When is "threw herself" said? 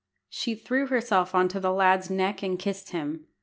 0.55-1.35